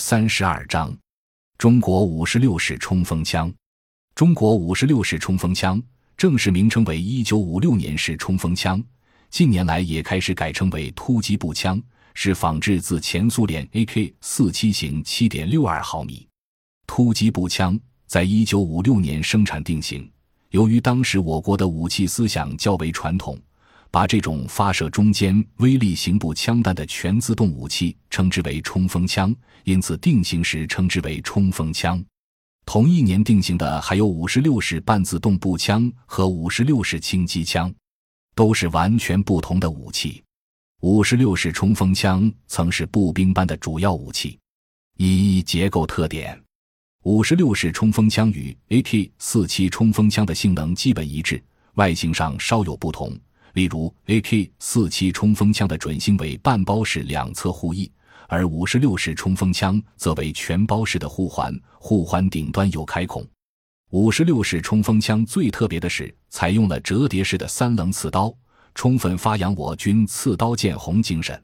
[0.00, 0.96] 三十二章：
[1.58, 3.52] 中国五十六式冲锋枪。
[4.14, 5.80] 中国五十六式冲锋枪
[6.16, 8.82] 正式名称为一九五六年式冲锋枪，
[9.28, 11.80] 近年来也开始改称为突击步枪，
[12.14, 16.26] 是仿制自前苏联 AK 四七型七点六二毫米
[16.86, 20.10] 突击步枪，在一九五六年生产定型。
[20.48, 23.38] 由于当时我国的武器思想较为传统。
[23.90, 29.34] 把这种发射中间威力型步枪弹的全自动武器称之为冲锋枪，
[29.64, 32.02] 因此定型时称之为冲锋枪。
[32.64, 37.72] 同一年定型的还有五十六式半自动步枪和五十六式轻机枪，
[38.36, 40.22] 都是完全不同的武器。
[40.82, 44.38] 五十六式冲锋枪曾是步兵班的主要武器。
[44.98, 46.40] 一结构特点：
[47.02, 51.42] 五十六式冲锋枪与 AK 四七冲锋枪的性能基本一致，
[51.74, 53.18] 外形上稍有不同。
[53.54, 57.90] 例如，AK 四七冲锋枪的准星为半包式两侧护翼，
[58.28, 63.26] 而五十六式冲锋枪则为全包式的护环，护环顶端有开孔。
[63.90, 68.32] 五十六式冲锋枪最特别的是采用了折叠式的三棱刺刀，
[68.74, 71.42] 充分发扬我军刺刀见红精神。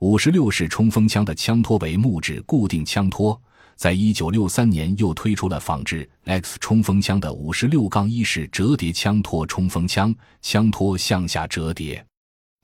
[0.00, 3.40] 五十六式冲锋枪的枪托为木质固定枪托。
[3.76, 12.04] 在一九六三年，又推出了仿制 X 冲锋枪的五十六杠一式折叠枪托冲锋枪，枪托向下折叠。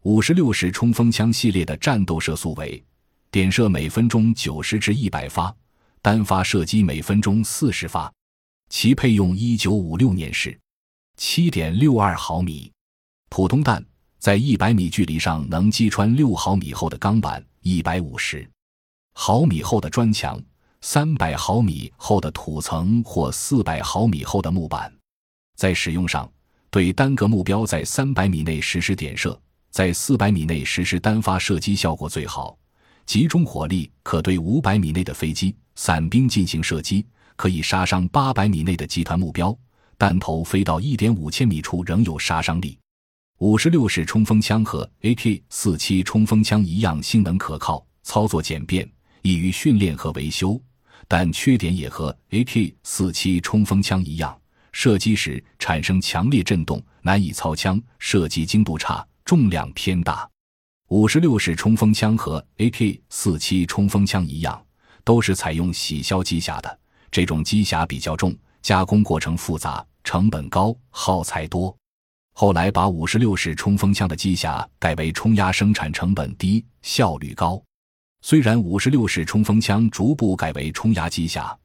[0.05, 2.83] 五十六式冲锋枪系列的战斗射速为
[3.31, 5.55] 点射每分钟九十至一百发，
[6.01, 8.11] 单发射击每分钟四十发。
[8.71, 10.59] 其配用一九五六年式
[11.19, 12.73] 七点六二毫米
[13.29, 13.85] 普通弹，
[14.19, 18.49] 在一百米距离上能击穿六毫米厚的钢板、一百五十
[19.13, 20.43] 毫米厚的砖墙。
[20.85, 24.93] 三百毫米厚的土层或四百毫米厚的木板，
[25.57, 26.29] 在使用上，
[26.71, 32.59] 对单个目标在三百米内实施点射，在四百米内实施单发射击效果最好。
[33.07, 39.57] 集中火力可对五百米内的飞机、伞兵进行射击，可以杀伤八百米内的集团目标。
[39.97, 42.77] 弹头飞到一点五千米处仍有杀伤力。
[43.39, 48.91] 五十六式冲锋枪和 AK 四七冲锋枪一样，性能可靠，操作简便，
[49.23, 50.61] 易于训练和维修。
[51.09, 54.37] 但缺点也和 AK 四七冲锋枪一样，
[54.73, 60.29] 射击时产生强烈震动，难以操枪，射击精度差，重量偏大。
[60.89, 64.63] 五十六式冲锋枪和 AK 四七冲锋枪一样，
[65.05, 66.79] 都是采用洗削机匣的，
[67.11, 71.75] 这种机匣比较重，加工过程复杂，成本高，耗材多。
[72.35, 77.63] 后来把五十六式冲锋枪的机匣改为冲压，生产成本低，效率高。
[78.25, 81.57] 虽然五十六式冲锋枪逐步改为冲压机匣，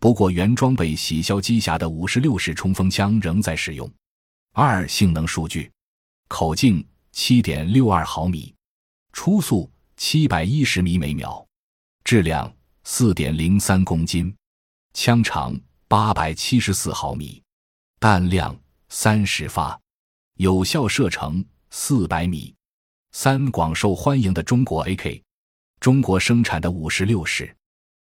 [0.00, 3.88] 不过原装备洗削机匣的五十六式冲锋枪仍在使用。
[4.52, 5.70] 二、性能数据：
[6.26, 8.52] 口径七点六二毫米，
[9.12, 11.46] 初速七百一十米每秒，
[12.02, 14.34] 质量四点零三公斤，
[14.92, 15.56] 枪长
[15.86, 17.40] 八百七十四毫米，
[18.00, 19.80] 弹量三十发，
[20.38, 22.52] 有效射程四百米。
[23.12, 25.22] 三、广受欢迎的中国 AK。
[25.80, 27.50] 中国生产的五十六式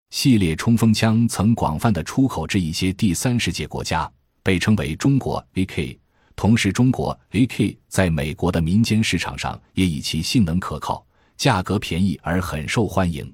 [0.09, 4.11] 系列冲锋枪曾广泛的出口至一些第三世界国家，
[4.41, 5.95] 被称为中国 AK。
[6.35, 11.05] 同时，中国 AK 在美国的民间市场上也以其性能可靠、
[11.35, 13.31] 价格便宜而很受欢迎。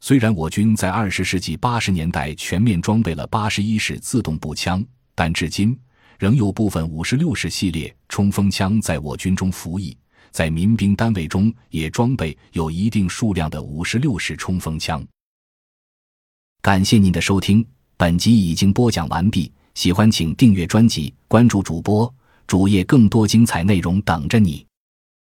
[0.00, 4.84] 虽然我军在二十世纪八十年代全面装备了八十一式自动步枪，
[5.14, 5.78] 但至今
[6.18, 9.96] 仍有部分五十六式系列冲锋枪在我军中服役。
[10.30, 15.04] 在民兵单位中也装备有一定数量的五十六式冲锋枪。
[16.60, 17.64] 感谢您的收听，
[17.96, 19.50] 本集已经播讲完毕。
[19.74, 22.12] 喜欢请订阅专辑，关注主播
[22.48, 24.67] 主页，更多精彩内容等着你。